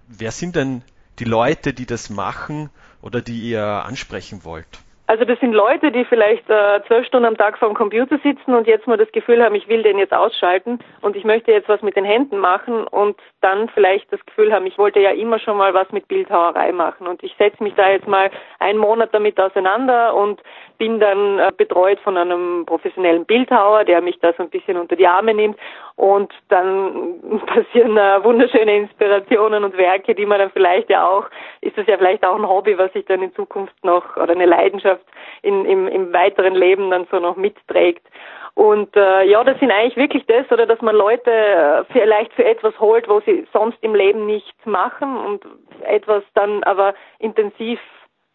Wer 0.10 0.32
sind 0.32 0.58
denn 0.58 0.84
die 1.20 1.26
Leute, 1.26 1.74
die 1.74 1.86
das 1.86 2.10
machen 2.10 2.70
oder 3.02 3.22
die 3.22 3.52
ihr 3.52 3.64
ansprechen 3.64 4.44
wollt? 4.44 4.80
Also 5.10 5.26
das 5.26 5.40
sind 5.40 5.54
Leute, 5.54 5.92
die 5.92 6.06
vielleicht 6.06 6.48
äh, 6.52 6.82
zwölf 6.86 7.08
Stunden 7.08 7.26
am 7.26 7.36
Tag 7.36 7.58
vor 7.58 7.68
dem 7.68 7.74
Computer 7.74 8.20
sitzen 8.24 8.54
und 8.54 8.68
jetzt 8.68 8.86
mal 8.86 8.96
das 8.96 9.12
Gefühl 9.12 9.44
haben, 9.44 9.56
ich 9.56 9.68
will 9.68 9.82
den 9.82 9.98
jetzt 9.98 10.14
ausschalten 10.14 10.78
und 11.02 11.16
ich 11.16 11.24
möchte 11.24 11.52
jetzt 11.52 11.68
was 11.68 11.82
mit 11.82 11.96
den 11.96 12.06
Händen 12.06 12.38
machen 12.38 12.86
und 12.86 13.18
dann 13.42 13.70
vielleicht 13.70 14.14
das 14.14 14.24
Gefühl 14.28 14.54
haben, 14.54 14.68
ich 14.68 14.78
wollte 14.78 15.00
ja 15.00 15.10
immer 15.10 15.40
schon 15.40 15.58
mal 15.58 15.74
was 15.74 15.92
mit 15.92 16.08
Bildhauerei 16.08 16.72
machen 16.74 17.08
und 17.08 17.24
ich 17.24 17.34
setze 17.40 17.64
mich 17.64 17.74
da 17.74 17.90
jetzt 17.90 18.08
mal 18.08 18.30
einen 18.60 18.78
Monat 18.78 19.10
damit 19.12 19.40
auseinander 19.40 20.14
und 20.14 20.44
bin 20.80 21.00
dann 21.00 21.38
äh, 21.38 21.52
betreut 21.56 22.00
von 22.00 22.18
einem 22.18 22.66
professionellen 22.66 23.26
Bildhauer, 23.26 23.84
der 23.84 24.02
mich 24.02 24.18
da 24.20 24.34
so 24.34 24.44
ein 24.44 24.50
bisschen 24.50 24.78
unter 24.78 24.96
die 24.96 25.06
Arme 25.06 25.34
nimmt 25.36 25.60
und 25.96 26.34
dann 26.48 27.20
passieren 27.46 27.98
äh, 27.98 28.24
wunderschöne 28.24 28.76
Inspirationen 28.78 29.64
und 29.64 29.78
Werke, 29.78 30.16
die 30.16 30.26
man 30.26 30.40
dann 30.40 30.52
vielleicht 30.52 30.90
ja 30.90 31.08
auch, 31.08 31.26
ist 31.62 31.78
das 31.78 31.86
ja 31.86 31.98
vielleicht 31.98 32.26
auch 32.26 32.36
ein 32.36 32.48
Hobby, 32.48 32.78
was 32.78 32.90
ich 32.96 33.06
dann 33.06 33.22
in 33.22 33.36
Zukunft 33.36 33.76
noch 33.84 34.18
oder 34.18 34.32
eine 34.32 34.46
Leidenschaft 34.46 35.06
in, 35.44 35.66
im, 35.66 35.88
im 35.88 36.12
weiteren 36.14 36.56
Leben 36.56 36.90
dann 36.90 37.06
so 37.12 37.20
noch 37.20 37.36
mitträgt. 37.36 38.08
Und 38.56 38.96
äh, 38.96 39.24
ja, 39.24 39.44
das 39.44 39.60
sind 39.60 39.72
eigentlich 39.72 39.98
wirklich 39.98 40.26
das, 40.26 40.50
oder 40.52 40.66
dass 40.66 40.82
man 40.82 40.96
Leute 40.96 41.32
äh, 41.32 41.84
vielleicht 41.92 42.34
für 42.34 42.46
etwas 42.46 42.78
holt, 42.80 43.08
wo 43.08 43.20
sie 43.22 43.46
sonst 43.54 43.78
im 43.82 43.96
Leben 43.96 44.26
nichts 44.26 44.66
machen 44.66 45.18
und 45.18 45.46
etwas 45.84 46.24
dann 46.34 46.64
aber 46.64 46.94
intensiv 47.20 47.80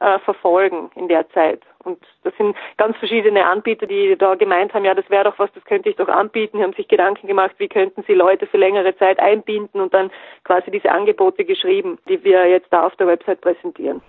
äh, 0.00 0.18
verfolgen 0.20 0.90
in 0.94 1.08
der 1.08 1.28
Zeit. 1.30 1.60
Und 1.84 1.98
das 2.22 2.32
sind 2.36 2.56
ganz 2.76 2.96
verschiedene 2.96 3.46
Anbieter, 3.46 3.86
die 3.86 4.16
da 4.18 4.34
gemeint 4.34 4.72
haben, 4.74 4.84
ja, 4.84 4.94
das 4.94 5.08
wäre 5.10 5.24
doch 5.24 5.38
was, 5.38 5.50
das 5.54 5.64
könnte 5.64 5.90
ich 5.90 5.96
doch 5.96 6.08
anbieten. 6.08 6.58
Die 6.58 6.62
haben 6.62 6.72
sich 6.72 6.88
Gedanken 6.88 7.26
gemacht, 7.26 7.54
wie 7.58 7.68
könnten 7.68 8.04
sie 8.06 8.14
Leute 8.14 8.46
für 8.46 8.56
längere 8.56 8.96
Zeit 8.96 9.18
einbinden 9.18 9.80
und 9.80 9.92
dann 9.92 10.10
quasi 10.44 10.70
diese 10.70 10.90
Angebote 10.90 11.44
geschrieben, 11.44 11.98
die 12.08 12.24
wir 12.24 12.48
jetzt 12.48 12.72
da 12.72 12.86
auf 12.86 12.96
der 12.96 13.06
Website 13.06 13.40
präsentieren. 13.40 14.00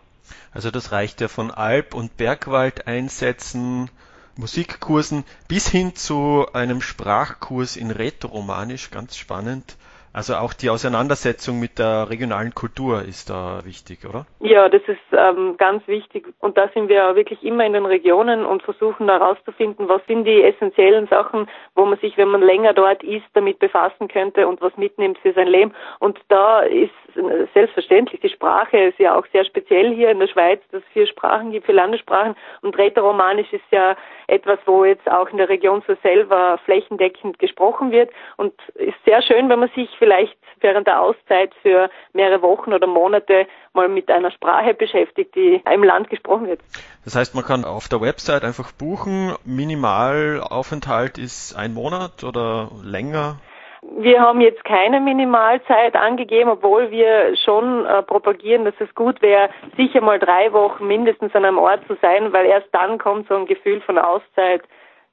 Also 0.54 0.72
das 0.72 0.92
reicht 0.92 1.22
ja 1.22 1.28
von 1.28 1.52
Alp- 1.52 1.94
und 1.94 2.18
Bergwaldeinsätzen, 2.18 3.90
Musikkursen 4.38 5.24
bis 5.48 5.70
hin 5.70 5.96
zu 5.96 6.46
einem 6.54 6.82
Sprachkurs 6.82 7.78
in 7.78 7.92
Rätoromanisch, 7.92 8.92
ganz 8.92 9.18
spannend. 9.18 9.78
Also 10.16 10.36
auch 10.36 10.54
die 10.54 10.70
Auseinandersetzung 10.70 11.60
mit 11.60 11.78
der 11.78 12.10
regionalen 12.10 12.56
Kultur 12.56 13.02
ist 13.02 13.30
da 13.30 13.60
wichtig, 13.66 14.08
oder? 14.08 14.26
Ja, 14.40 14.70
das 14.70 14.82
ist 14.88 14.98
ähm, 15.12 15.56
ganz 15.58 15.86
wichtig. 15.90 16.26
Und 16.40 16.58
da 16.58 16.70
sind 16.74 16.88
wir 16.88 17.18
wirklich 17.18 17.44
immer 17.44 17.66
in 17.66 17.74
den 17.74 17.86
Regionen 17.86 18.46
und 18.46 18.64
versuchen 18.64 19.10
herauszufinden, 19.10 19.90
was 19.90 20.02
sind 20.08 20.24
die 20.24 20.42
essentiellen 20.42 21.08
Sachen, 21.08 21.50
wo 21.76 21.84
man 21.84 22.00
sich, 22.00 22.16
wenn 22.16 22.30
man 22.30 22.42
länger 22.42 22.74
dort 22.74 23.04
ist, 23.04 23.26
damit 23.34 23.60
befassen 23.60 24.08
könnte 24.08 24.48
und 24.48 24.62
was 24.62 24.78
mitnimmt 24.78 25.18
für 25.18 25.34
sein 25.34 25.48
Leben. 25.48 25.74
Und 26.00 26.18
da 26.30 26.62
ist 26.62 26.94
selbstverständlich 27.54 28.22
die 28.22 28.30
Sprache 28.30 28.78
ist 28.78 29.00
ja 29.00 29.18
auch 29.18 29.26
sehr 29.32 29.46
speziell 29.46 29.94
hier 29.94 30.12
in 30.12 30.20
der 30.20 30.28
Schweiz, 30.28 30.62
dass 30.72 30.82
es 30.82 30.94
vier 30.94 31.08
Sprachen 31.08 31.52
gibt, 31.52 31.66
vier 31.66 31.76
Landessprachen. 31.76 32.36
Und 32.62 32.78
Rätoromanisch 32.78 33.52
ist 33.52 33.64
ja 33.72 33.96
etwas, 34.28 34.60
wo 34.66 34.86
jetzt 34.86 35.10
auch 35.10 35.30
in 35.30 35.38
der 35.38 35.50
Region 35.50 35.84
so 35.88 35.96
selber 36.04 36.60
flächendeckend 36.66 37.40
gesprochen 37.40 37.92
wird 37.92 38.10
und 38.38 38.54
ist 38.76 38.98
sehr 39.06 39.22
schön, 39.22 39.50
wenn 39.50 39.60
man 39.60 39.70
sich 39.76 39.90
vielleicht 39.98 40.38
während 40.62 40.88
der 40.88 41.02
Auszeit 41.02 41.54
für 41.62 41.90
mehrere 42.14 42.42
Wochen 42.42 42.74
oder 42.74 42.88
Monate 42.88 43.48
mal 43.74 43.88
mit 43.88 44.10
einer 44.10 44.32
Sprache 44.32 44.74
beschäftigt, 44.74 45.36
die 45.36 45.62
im 45.72 45.84
Land 45.84 46.10
gesprochen 46.10 46.48
wird. 46.48 46.62
Das 47.04 47.16
heißt, 47.16 47.36
man 47.36 47.44
kann 47.44 47.66
auf 47.66 47.88
der 47.88 48.02
Website 48.02 48.44
einfach 48.44 48.72
buchen. 48.72 49.36
Minimalaufenthalt 49.44 51.18
ist 51.18 51.56
ein 51.56 51.74
Monat 51.74 52.24
oder 52.24 52.72
länger? 52.84 53.38
Wir 53.98 54.20
haben 54.20 54.42
jetzt 54.42 54.66
keine 54.66 55.00
Minimalzeit 55.00 55.96
angegeben, 55.96 56.50
obwohl 56.50 56.92
wir 56.92 57.34
schon 57.38 57.86
äh, 57.86 58.04
propagieren, 58.04 58.66
dass 58.66 58.74
es 58.80 58.94
gut 58.94 59.22
wäre, 59.22 59.50
sicher 59.78 60.02
mal 60.02 60.20
drei 60.20 60.52
Wochen 60.52 60.86
mindestens 60.86 61.34
an 61.34 61.46
einem 61.46 61.58
Ort 61.58 61.80
zu 61.88 61.96
sein, 62.02 62.34
weil 62.34 62.46
erst 62.46 62.68
dann 62.74 62.98
kommt 62.98 63.30
so 63.30 63.36
ein 63.36 63.46
Gefühl 63.46 63.80
von 63.80 63.98
Auszeit 63.98 64.64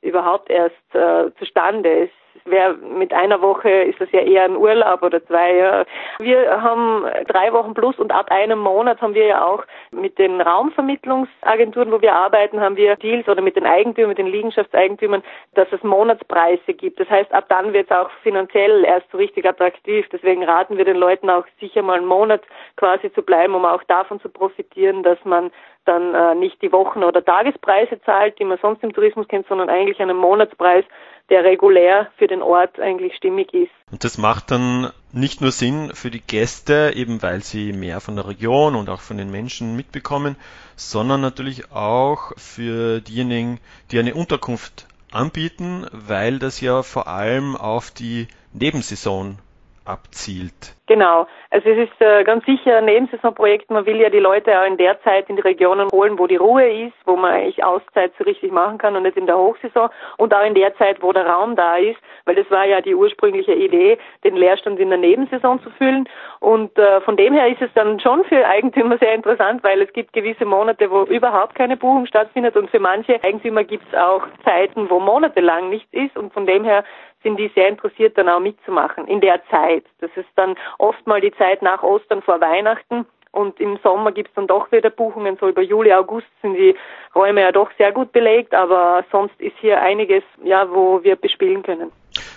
überhaupt 0.00 0.50
erst 0.50 0.94
äh, 0.94 1.30
zustande. 1.38 1.88
Es 2.06 2.10
wäre 2.44 2.74
mit 2.74 3.12
einer 3.12 3.40
Woche 3.40 3.70
ist 3.70 4.00
das 4.00 4.10
ja 4.12 4.20
eher 4.20 4.44
ein 4.44 4.56
Urlaub 4.56 5.02
oder 5.02 5.24
zwei. 5.26 5.56
Ja. 5.56 5.84
Wir 6.18 6.62
haben 6.62 7.04
drei 7.28 7.52
Wochen 7.52 7.74
plus 7.74 7.98
und 7.98 8.12
ab 8.12 8.30
einem 8.30 8.58
Monat 8.58 9.00
haben 9.00 9.14
wir 9.14 9.26
ja 9.26 9.44
auch 9.44 9.64
mit 9.90 10.18
den 10.18 10.40
Raumvermittlungsagenturen, 10.40 11.92
wo 11.92 12.00
wir 12.00 12.14
arbeiten, 12.14 12.60
haben 12.60 12.76
wir 12.76 12.96
Deals 12.96 13.28
oder 13.28 13.42
mit 13.42 13.56
den 13.56 13.66
Eigentümern, 13.66 14.10
mit 14.10 14.18
den 14.18 14.26
Liegenschaftseigentümern, 14.26 15.22
dass 15.54 15.68
es 15.72 15.82
Monatspreise 15.82 16.74
gibt. 16.74 17.00
Das 17.00 17.08
heißt, 17.08 17.32
ab 17.32 17.46
dann 17.48 17.72
wird 17.72 17.90
es 17.90 17.96
auch 17.96 18.10
finanziell 18.22 18.84
erst 18.84 19.10
so 19.10 19.18
richtig 19.18 19.46
attraktiv. 19.46 20.06
Deswegen 20.12 20.44
raten 20.44 20.76
wir 20.78 20.84
den 20.84 20.96
Leuten 20.96 21.30
auch 21.30 21.44
sicher 21.60 21.82
mal 21.82 21.98
einen 21.98 22.06
Monat 22.06 22.42
quasi 22.76 23.12
zu 23.12 23.22
bleiben, 23.22 23.54
um 23.54 23.64
auch 23.64 23.82
davon 23.84 24.20
zu 24.20 24.28
profitieren, 24.28 25.02
dass 25.02 25.18
man 25.24 25.50
dann 25.84 26.14
äh, 26.14 26.34
nicht 26.34 26.60
die 26.62 26.72
Wochen- 26.72 27.02
oder 27.02 27.24
Tagespreise 27.24 28.00
zahlt, 28.02 28.38
die 28.38 28.44
man 28.44 28.58
sonst 28.60 28.82
im 28.82 28.92
Tourismus 28.92 29.28
kennt, 29.28 29.46
sondern 29.48 29.68
eigentlich 29.68 30.00
einen 30.00 30.16
Monatspreis, 30.16 30.84
der 31.30 31.44
regulär 31.44 32.10
für 32.18 32.26
den 32.26 32.42
Ort 32.42 32.78
eigentlich 32.78 33.14
stimmig 33.16 33.54
ist. 33.54 33.70
Und 33.90 34.04
das 34.04 34.18
macht 34.18 34.50
dann 34.50 34.90
nicht 35.12 35.40
nur 35.40 35.50
Sinn 35.50 35.90
für 35.94 36.10
die 36.10 36.20
Gäste, 36.20 36.92
eben 36.94 37.22
weil 37.22 37.40
sie 37.40 37.72
mehr 37.72 38.00
von 38.00 38.16
der 38.16 38.28
Region 38.28 38.74
und 38.74 38.88
auch 38.90 39.00
von 39.00 39.16
den 39.16 39.30
Menschen 39.30 39.76
mitbekommen, 39.76 40.36
sondern 40.76 41.20
natürlich 41.20 41.72
auch 41.72 42.32
für 42.36 43.00
diejenigen, 43.00 43.60
die 43.90 43.98
eine 43.98 44.14
Unterkunft 44.14 44.86
anbieten, 45.10 45.86
weil 45.92 46.38
das 46.38 46.60
ja 46.60 46.82
vor 46.82 47.06
allem 47.06 47.56
auf 47.56 47.90
die 47.90 48.28
Nebensaison 48.52 49.38
abzielt. 49.84 50.74
Genau. 50.88 51.26
Also 51.50 51.68
es 51.70 51.88
ist 51.88 52.00
äh, 52.00 52.24
ganz 52.24 52.44
sicher 52.44 52.78
ein 52.78 52.86
Nebensaisonprojekt. 52.86 53.70
Man 53.70 53.86
will 53.86 54.00
ja 54.00 54.10
die 54.10 54.18
Leute 54.18 54.58
auch 54.58 54.66
in 54.66 54.76
der 54.76 55.00
Zeit 55.02 55.30
in 55.30 55.36
die 55.36 55.42
Regionen 55.42 55.88
holen, 55.92 56.18
wo 56.18 56.26
die 56.26 56.36
Ruhe 56.36 56.68
ist, 56.86 56.96
wo 57.06 57.14
man 57.14 57.32
eigentlich 57.32 57.62
Auszeit 57.62 58.12
so 58.18 58.24
richtig 58.24 58.50
machen 58.50 58.78
kann 58.78 58.96
und 58.96 59.04
nicht 59.04 59.16
in 59.16 59.26
der 59.26 59.38
Hochsaison 59.38 59.90
und 60.16 60.34
auch 60.34 60.44
in 60.44 60.54
der 60.54 60.76
Zeit, 60.76 61.00
wo 61.00 61.12
der 61.12 61.26
Raum 61.26 61.54
da 61.54 61.76
ist, 61.76 61.98
weil 62.24 62.34
das 62.34 62.50
war 62.50 62.64
ja 62.64 62.80
die 62.80 62.96
ursprüngliche 62.96 63.54
Idee, 63.54 63.96
den 64.24 64.34
Leerstand 64.34 64.80
in 64.80 64.88
der 64.88 64.98
Nebensaison 64.98 65.62
zu 65.62 65.70
füllen. 65.70 66.08
Und 66.40 66.76
äh, 66.76 67.00
von 67.02 67.16
dem 67.16 67.32
her 67.32 67.46
ist 67.46 67.62
es 67.62 67.72
dann 67.74 68.00
schon 68.00 68.24
für 68.24 68.44
Eigentümer 68.44 68.98
sehr 68.98 69.14
interessant, 69.14 69.62
weil 69.62 69.82
es 69.82 69.92
gibt 69.92 70.12
gewisse 70.12 70.44
Monate, 70.44 70.90
wo 70.90 71.04
überhaupt 71.04 71.54
keine 71.54 71.76
Buchung 71.76 72.06
stattfindet 72.06 72.56
und 72.56 72.70
für 72.70 72.80
manche 72.80 73.22
Eigentümer 73.22 73.62
gibt 73.62 73.84
es 73.88 73.96
auch 73.96 74.22
Zeiten, 74.44 74.90
wo 74.90 74.98
monatelang 74.98 75.70
nichts 75.70 75.92
ist 75.92 76.16
und 76.16 76.32
von 76.32 76.44
dem 76.44 76.64
her 76.64 76.82
sind 77.22 77.38
die 77.38 77.50
sehr 77.54 77.68
interessiert, 77.68 78.18
dann 78.18 78.28
auch 78.28 78.40
mitzumachen 78.40 79.06
in 79.06 79.20
der 79.20 79.40
Zeit. 79.46 79.84
Das 80.00 80.10
ist 80.16 80.28
dann 80.36 80.56
oft 80.82 81.06
mal 81.06 81.20
die 81.20 81.32
Zeit 81.32 81.62
nach 81.62 81.82
Ostern 81.82 82.22
vor 82.22 82.40
Weihnachten. 82.40 83.06
Und 83.30 83.58
im 83.60 83.78
Sommer 83.82 84.12
gibt 84.12 84.28
es 84.28 84.34
dann 84.34 84.46
doch 84.46 84.70
wieder 84.72 84.90
Buchungen, 84.90 85.38
so 85.40 85.48
über 85.48 85.62
Juli, 85.62 85.90
August 85.94 86.26
sind 86.42 86.52
die 86.52 86.76
Räume 87.14 87.40
ja 87.40 87.50
doch 87.50 87.70
sehr 87.78 87.90
gut 87.90 88.12
belegt, 88.12 88.52
aber 88.52 89.04
sonst 89.10 89.40
ist 89.40 89.56
hier 89.58 89.80
einiges, 89.80 90.22
ja, 90.44 90.70
wo 90.70 91.02
wir 91.02 91.16
bespielen 91.16 91.62
können. 91.62 91.90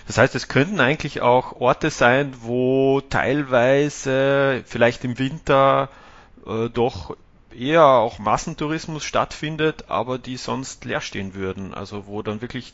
Das 0.06 0.16
heißt, 0.16 0.34
es 0.34 0.48
könnten 0.48 0.80
eigentlich 0.80 1.20
auch 1.20 1.60
Orte 1.60 1.90
sein, 1.90 2.32
wo 2.40 3.02
teilweise 3.02 4.62
vielleicht 4.64 5.04
im 5.04 5.18
Winter 5.18 5.90
äh, 6.46 6.70
doch 6.70 7.14
eher 7.54 7.84
auch 7.84 8.18
Massentourismus 8.18 9.04
stattfindet, 9.04 9.84
aber 9.88 10.16
die 10.16 10.36
sonst 10.36 10.86
leer 10.86 11.02
stehen 11.02 11.34
würden. 11.34 11.74
Also 11.74 12.06
wo 12.06 12.22
dann 12.22 12.40
wirklich 12.40 12.72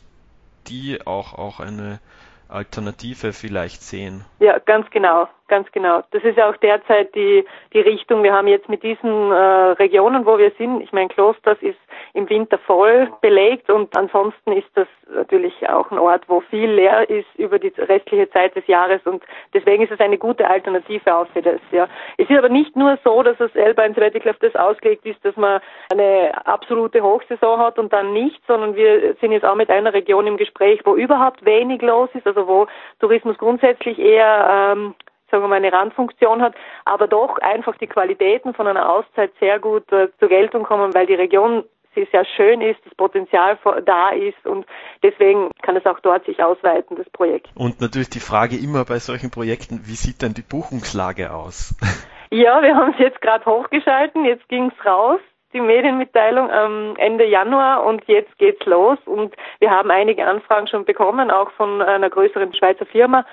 die 0.67 1.05
auch, 1.05 1.33
auch 1.33 1.59
eine 1.59 1.99
Alternative 2.47 3.33
vielleicht 3.33 3.81
sehen. 3.81 4.23
Ja, 4.39 4.59
ganz 4.59 4.89
genau, 4.91 5.27
ganz 5.53 5.71
genau. 5.71 6.01
Das 6.09 6.23
ist 6.23 6.35
ja 6.35 6.49
auch 6.49 6.57
derzeit 6.57 7.13
die, 7.13 7.45
die 7.73 7.79
Richtung. 7.79 8.23
Wir 8.23 8.33
haben 8.33 8.47
jetzt 8.47 8.69
mit 8.69 8.81
diesen 8.81 9.31
äh, 9.31 9.35
Regionen, 9.83 10.25
wo 10.25 10.39
wir 10.39 10.51
sind, 10.57 10.81
ich 10.81 10.91
meine, 10.91 11.09
Klosters 11.09 11.59
ist 11.61 11.77
im 12.15 12.27
Winter 12.27 12.57
voll 12.57 13.11
belegt 13.21 13.69
und 13.69 13.95
ansonsten 13.95 14.53
ist 14.53 14.69
das 14.73 14.87
natürlich 15.13 15.69
auch 15.69 15.91
ein 15.91 15.99
Ort, 15.99 16.23
wo 16.27 16.39
viel 16.41 16.71
leer 16.71 17.07
ist 17.07 17.27
über 17.37 17.59
die 17.59 17.71
restliche 17.77 18.27
Zeit 18.31 18.55
des 18.55 18.65
Jahres 18.65 18.99
und 19.05 19.21
deswegen 19.53 19.83
ist 19.83 19.91
es 19.91 19.99
eine 19.99 20.17
gute 20.17 20.49
Alternative 20.49 21.15
auch 21.15 21.27
für 21.27 21.43
das. 21.43 21.61
Ja. 21.71 21.87
Es 22.17 22.27
ist 22.27 22.37
aber 22.37 22.49
nicht 22.49 22.75
nur 22.75 22.97
so, 23.03 23.21
dass 23.21 23.37
das 23.37 23.53
Sabbatical 23.53 24.31
auf 24.31 24.39
das 24.39 24.55
ausgelegt 24.55 25.05
ist, 25.05 25.23
dass 25.23 25.35
man 25.35 25.61
eine 25.91 26.31
absolute 26.47 27.03
Hochsaison 27.03 27.59
hat 27.59 27.77
und 27.77 27.93
dann 27.93 28.13
nicht, 28.13 28.41
sondern 28.47 28.75
wir 28.75 29.15
sind 29.21 29.33
jetzt 29.33 29.45
auch 29.45 29.55
mit 29.55 29.69
einer 29.69 29.93
Region 29.93 30.25
im 30.25 30.37
Gespräch, 30.37 30.81
wo 30.83 30.95
überhaupt 30.95 31.45
wenig 31.45 31.83
los 31.83 32.09
ist, 32.15 32.25
also 32.25 32.47
wo 32.47 32.65
Tourismus 32.99 33.37
grundsätzlich 33.37 33.99
eher 33.99 34.73
ähm, 34.73 34.95
sagen 35.33 35.43
wir 35.43 35.47
mal, 35.47 35.55
eine 35.55 35.73
Randfunktion 35.73 36.43
hat, 36.43 36.53
aber 36.85 37.07
doch 37.07 37.39
einfach 37.39 37.75
die 37.77 37.87
Qualitäten 37.87 38.53
von 38.53 38.67
einer 38.67 38.87
Auszeit 38.87 39.31
sehr 39.39 39.59
gut 39.59 39.91
äh, 39.91 40.09
zur 40.19 40.29
Geltung 40.29 40.63
kommen, 40.63 40.93
weil 40.93 41.07
die 41.07 41.15
Region 41.15 41.63
sie 41.95 42.07
sehr 42.11 42.25
schön 42.25 42.61
ist, 42.61 42.79
das 42.85 42.93
Potenzial 42.95 43.57
da 43.85 44.09
ist 44.09 44.45
und 44.45 44.65
deswegen 45.03 45.49
kann 45.61 45.75
es 45.75 45.85
auch 45.85 45.99
dort 45.99 46.25
sich 46.25 46.43
ausweiten, 46.43 46.97
das 46.97 47.09
Projekt. 47.09 47.49
Und 47.55 47.81
natürlich 47.81 48.09
die 48.09 48.19
Frage 48.19 48.57
immer 48.57 48.85
bei 48.85 48.97
solchen 48.97 49.31
Projekten, 49.31 49.81
wie 49.85 49.95
sieht 49.95 50.21
denn 50.21 50.33
die 50.33 50.41
Buchungslage 50.41 51.33
aus? 51.33 51.75
Ja, 52.31 52.63
wir 52.63 52.75
haben 52.75 52.93
es 52.93 52.97
jetzt 52.99 53.21
gerade 53.21 53.45
hochgeschalten, 53.45 54.25
jetzt 54.25 54.49
ging 54.49 54.71
es 54.75 54.85
raus 54.87 55.19
die 55.53 55.61
Medienmitteilung 55.61 56.49
am 56.49 56.95
Ende 56.97 57.25
Januar 57.25 57.85
und 57.85 58.03
jetzt 58.07 58.37
geht's 58.39 58.65
los 58.65 58.97
und 59.05 59.35
wir 59.59 59.69
haben 59.69 59.91
einige 59.91 60.25
Anfragen 60.25 60.67
schon 60.67 60.85
bekommen, 60.85 61.31
auch 61.31 61.51
von 61.51 61.81
einer 61.81 62.09
größeren 62.09 62.53
Schweizer 62.53 62.85
Firma 62.85 63.25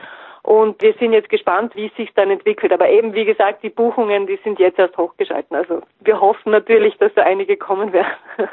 und 0.42 0.80
wir 0.82 0.94
sind 0.94 1.12
jetzt 1.12 1.28
gespannt, 1.28 1.76
wie 1.76 1.87
es 1.87 1.97
sich 1.97 2.12
dann 2.14 2.30
entwickelt. 2.30 2.73
Aber 2.73 2.88
eben, 2.88 3.14
wie 3.14 3.25
gesagt, 3.25 3.62
die 3.62 3.70
Buchungen, 3.70 4.26
die 4.26 4.38
sind 4.42 4.59
jetzt 4.59 4.78
erst 4.78 4.97
hochgeschalten. 4.97 5.56
Also 5.56 5.82
wir 6.00 6.20
hoffen 6.20 6.52
natürlich, 6.52 6.97
dass 6.99 7.12
da 7.14 7.23
einige 7.23 7.56
kommen 7.56 7.92
werden. 7.92 8.14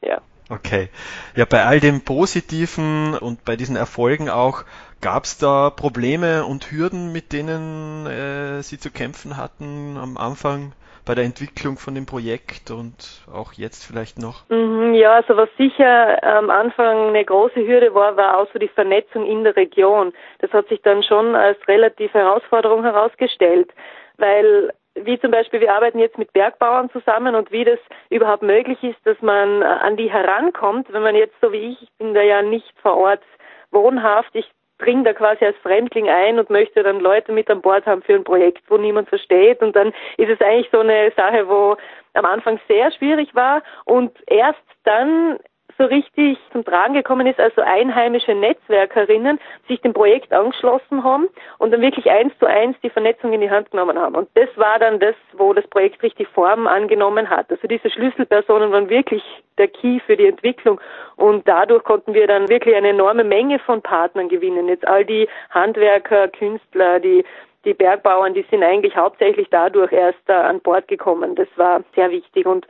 ja. 0.00 0.20
Okay. 0.48 0.88
Ja, 1.34 1.44
bei 1.44 1.64
all 1.64 1.80
dem 1.80 2.02
Positiven 2.02 3.14
und 3.14 3.44
bei 3.44 3.56
diesen 3.56 3.76
Erfolgen 3.76 4.30
auch, 4.30 4.64
gab 5.00 5.24
es 5.24 5.38
da 5.38 5.70
Probleme 5.70 6.44
und 6.44 6.70
Hürden, 6.70 7.12
mit 7.12 7.32
denen 7.32 8.06
äh, 8.06 8.62
Sie 8.62 8.78
zu 8.78 8.90
kämpfen 8.90 9.36
hatten 9.36 9.96
am 9.98 10.16
Anfang? 10.16 10.72
Bei 11.06 11.14
der 11.14 11.24
Entwicklung 11.24 11.78
von 11.78 11.94
dem 11.94 12.04
Projekt 12.04 12.70
und 12.70 13.24
auch 13.32 13.52
jetzt 13.52 13.86
vielleicht 13.86 14.18
noch? 14.18 14.48
Mhm, 14.50 14.94
ja, 14.94 15.12
also 15.14 15.36
was 15.36 15.48
sicher 15.56 16.22
am 16.24 16.50
Anfang 16.50 17.08
eine 17.08 17.24
große 17.24 17.66
Hürde 17.66 17.94
war, 17.94 18.16
war 18.16 18.38
auch 18.38 18.48
so 18.52 18.58
die 18.58 18.68
Vernetzung 18.68 19.24
in 19.24 19.44
der 19.44 19.56
Region. 19.56 20.12
Das 20.40 20.52
hat 20.52 20.68
sich 20.68 20.82
dann 20.82 21.02
schon 21.02 21.34
als 21.34 21.56
relative 21.68 22.18
Herausforderung 22.18 22.82
herausgestellt, 22.82 23.72
weil 24.18 24.72
wie 24.96 25.20
zum 25.20 25.30
Beispiel, 25.30 25.60
wir 25.60 25.74
arbeiten 25.74 25.98
jetzt 25.98 26.16
mit 26.18 26.32
Bergbauern 26.32 26.90
zusammen 26.90 27.34
und 27.34 27.52
wie 27.52 27.64
das 27.64 27.78
überhaupt 28.08 28.42
möglich 28.42 28.82
ist, 28.82 28.98
dass 29.04 29.20
man 29.20 29.62
an 29.62 29.96
die 29.96 30.10
herankommt, 30.10 30.90
wenn 30.90 31.02
man 31.02 31.14
jetzt 31.14 31.34
so 31.42 31.52
wie 31.52 31.72
ich, 31.72 31.82
ich 31.82 31.92
bin 31.98 32.14
da 32.14 32.22
ja 32.22 32.40
nicht 32.42 32.72
vor 32.80 32.96
Ort 32.96 33.22
wohnhaft, 33.70 34.30
ich 34.34 34.46
dringe 34.78 35.04
da 35.04 35.12
quasi 35.12 35.44
als 35.44 35.56
Fremdling 35.58 36.08
ein 36.08 36.38
und 36.38 36.50
möchte 36.50 36.82
dann 36.82 37.00
Leute 37.00 37.32
mit 37.32 37.50
an 37.50 37.62
Bord 37.62 37.86
haben 37.86 38.02
für 38.02 38.14
ein 38.14 38.24
Projekt, 38.24 38.62
wo 38.68 38.76
niemand 38.76 39.08
versteht. 39.08 39.60
Und 39.62 39.74
dann 39.74 39.92
ist 40.16 40.30
es 40.30 40.40
eigentlich 40.40 40.68
so 40.70 40.80
eine 40.80 41.12
Sache, 41.16 41.48
wo 41.48 41.76
am 42.14 42.24
Anfang 42.24 42.60
sehr 42.68 42.90
schwierig 42.92 43.34
war 43.34 43.62
und 43.84 44.12
erst 44.26 44.62
dann 44.84 45.38
so 45.78 45.84
richtig 45.84 46.38
zum 46.52 46.64
Tragen 46.64 46.94
gekommen 46.94 47.26
ist, 47.26 47.38
also 47.38 47.60
einheimische 47.62 48.34
Netzwerkerinnen 48.34 49.38
sich 49.68 49.80
dem 49.80 49.92
Projekt 49.92 50.32
angeschlossen 50.32 51.04
haben 51.04 51.28
und 51.58 51.72
dann 51.72 51.80
wirklich 51.80 52.10
eins 52.10 52.32
zu 52.38 52.46
eins 52.46 52.76
die 52.82 52.90
Vernetzung 52.90 53.32
in 53.32 53.40
die 53.40 53.50
Hand 53.50 53.70
genommen 53.70 53.98
haben. 53.98 54.14
Und 54.14 54.28
das 54.34 54.48
war 54.56 54.78
dann 54.78 55.00
das, 55.00 55.14
wo 55.34 55.52
das 55.52 55.66
Projekt 55.68 56.02
richtig 56.02 56.28
Form 56.28 56.66
angenommen 56.66 57.28
hat. 57.28 57.50
Also 57.50 57.68
diese 57.68 57.90
Schlüsselpersonen 57.90 58.72
waren 58.72 58.88
wirklich 58.88 59.22
der 59.58 59.68
Key 59.68 60.00
für 60.00 60.16
die 60.16 60.26
Entwicklung 60.26 60.80
und 61.16 61.46
dadurch 61.48 61.84
konnten 61.84 62.14
wir 62.14 62.26
dann 62.26 62.48
wirklich 62.48 62.74
eine 62.74 62.90
enorme 62.90 63.24
Menge 63.24 63.58
von 63.60 63.82
Partnern 63.82 64.28
gewinnen. 64.28 64.68
Jetzt 64.68 64.86
all 64.86 65.04
die 65.04 65.28
Handwerker, 65.50 66.28
Künstler, 66.28 67.00
die 67.00 67.24
die 67.66 67.74
Bergbauern, 67.74 68.32
die 68.32 68.46
sind 68.50 68.62
eigentlich 68.62 68.96
hauptsächlich 68.96 69.48
dadurch 69.50 69.92
erst 69.92 70.28
äh, 70.28 70.32
an 70.32 70.60
Bord 70.60 70.88
gekommen. 70.88 71.34
Das 71.34 71.48
war 71.56 71.82
sehr 71.94 72.10
wichtig 72.10 72.46
und 72.46 72.66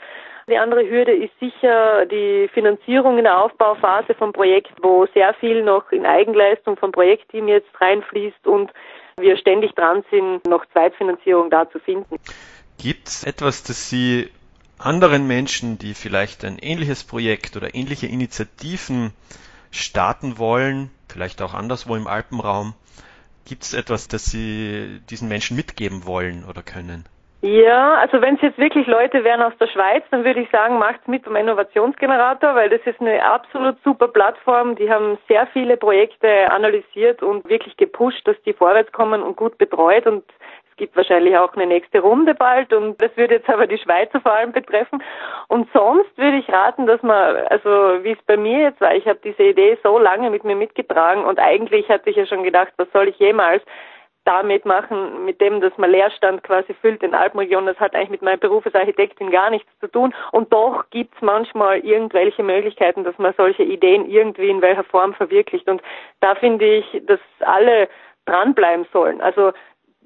die 0.49 0.59
andere 0.59 0.89
Hürde 0.89 1.13
ist 1.13 1.33
sicher 1.41 2.07
die 2.07 2.49
Finanzierung 2.55 3.19
in 3.19 3.25
der 3.25 3.43
Aufbauphase 3.43 4.15
vom 4.15 4.33
Projekt, 4.33 4.73
wo 4.81 5.07
sehr 5.13 5.35
viel 5.35 5.63
noch 5.63 5.91
in 5.91 6.07
Eigenleistung 6.07 6.77
vom 6.77 6.93
Projektteam 6.93 7.49
jetzt 7.49 7.69
reinfließt 7.81 8.47
und 8.47 8.71
wir 9.19 9.37
ständig 9.37 9.75
dran 9.75 10.05
sind, 10.11 10.47
noch 10.47 10.65
Zweitfinanzierung 10.67 11.51
da 11.51 11.69
zu 11.69 11.81
finden. 11.81 12.17
Gibt 12.79 13.09
es 13.09 13.25
etwas, 13.25 13.65
das 13.65 13.91
Sie 13.91 14.31
anderen 14.79 15.27
Menschen, 15.27 15.79
die 15.79 15.95
vielleicht 15.95 16.45
ein 16.45 16.59
ähnliches 16.59 17.03
Projekt 17.03 17.57
oder 17.57 17.75
ähnliche 17.75 18.07
Initiativen 18.07 19.13
starten 19.73 20.39
wollen, 20.39 20.91
vielleicht 21.09 21.43
auch 21.43 21.55
anderswo 21.55 21.97
im 21.97 22.07
Alpenraum, 22.07 22.75
gibt 23.47 23.63
es 23.63 23.75
etwas, 23.75 24.09
das 24.09 24.27
Sie 24.27 25.01
diesen 25.09 25.29
Menschen 25.29 25.57
mitgeben 25.57 26.07
wollen 26.07 26.45
oder 26.49 26.63
können? 26.63 27.05
Ja, 27.43 27.95
also 27.95 28.21
wenn 28.23 28.37
es 28.37 28.43
jetzt 28.43 28.59
wirklich 28.59 28.87
Leute 28.87 29.23
wären 29.23 29.43
aus 29.43 29.53
der 29.61 29.69
Schweiz, 29.69 30.03
dann 30.11 30.25
würde 30.25 30.41
ich 30.41 30.51
sagen, 30.51 30.79
macht's 30.79 31.07
mit 31.07 31.25
beim 31.25 31.37
Innovationsgenerator, 31.37 32.55
weil 32.55 32.71
das 32.71 32.81
ist 32.87 33.01
eine 33.01 33.23
absolut 33.25 33.77
super 33.85 34.09
Plattform. 34.09 34.75
Die 34.75 34.91
haben 34.91 35.19
sehr 35.29 35.47
viele 35.53 35.77
Projekte 35.77 36.51
analysiert 36.51 37.23
und 37.23 37.49
wirklich 37.49 37.77
gepusht, 37.77 38.27
dass 38.27 38.37
die 38.45 38.53
vorwärts 38.53 38.91
kommen 38.91 39.23
und 39.23 39.37
gut 39.37 39.59
betreut 39.59 40.07
und 40.07 40.25
gibt 40.77 40.97
wahrscheinlich 40.97 41.37
auch 41.37 41.55
eine 41.55 41.67
nächste 41.67 42.01
Runde 42.01 42.35
bald 42.35 42.73
und 42.73 43.01
das 43.01 43.17
würde 43.17 43.37
jetzt 43.37 43.49
aber 43.49 43.67
die 43.67 43.79
Schweizer 43.79 44.21
vor 44.21 44.33
allem 44.33 44.53
betreffen. 44.53 45.03
Und 45.49 45.69
sonst 45.73 46.17
würde 46.17 46.39
ich 46.39 46.49
raten, 46.49 46.87
dass 46.87 47.03
man, 47.03 47.37
also 47.49 47.69
wie 48.03 48.13
es 48.13 48.23
bei 48.27 48.37
mir 48.37 48.61
jetzt 48.61 48.81
war, 48.81 48.95
ich 48.95 49.07
habe 49.07 49.19
diese 49.23 49.43
Idee 49.43 49.79
so 49.83 49.99
lange 49.99 50.31
mit 50.31 50.45
mir 50.45 50.57
mitgetragen 50.57 51.25
und 51.25 51.39
eigentlich 51.39 51.89
hatte 51.89 52.11
ich 52.11 52.17
ja 52.17 52.27
schon 52.27 52.43
gedacht, 52.43 52.73
was 52.77 52.91
soll 52.93 53.09
ich 53.09 53.19
jemals? 53.19 53.63
damit 54.27 54.67
machen, 54.67 55.25
mit 55.25 55.41
dem, 55.41 55.61
dass 55.61 55.77
man 55.79 55.91
Leerstand 55.91 56.43
quasi 56.43 56.75
füllt 56.75 57.03
in 57.03 57.15
Alpenregionen, 57.15 57.69
das 57.69 57.79
hat 57.79 57.95
eigentlich 57.95 58.11
mit 58.11 58.23
meinem 58.23 58.41
Beruf 58.41 58.67
als 58.67 58.75
Architektin 58.75 59.31
gar 59.31 59.51
nichts 59.51 59.71
zu 59.79 59.87
tun. 59.87 60.13
Und 60.33 60.53
doch 60.53 60.85
gibt 60.91 61.15
es 61.15 61.23
manchmal 61.23 61.79
irgendwelche 61.79 62.43
Möglichkeiten, 62.43 63.05
dass 63.05 63.17
man 63.19 63.35
solche 63.37 63.63
Ideen 63.63 64.11
irgendwie 64.11 64.51
in 64.51 64.63
welcher 64.63 64.85
Form 64.85 65.15
verwirklicht. 65.15 65.69
Und 65.69 65.81
da 66.21 66.35
finde 66.35 66.67
ich, 66.67 67.03
dass 67.07 67.21
alle 67.41 67.89
dranbleiben 68.27 68.87
sollen. 68.93 69.21
Also 69.21 69.53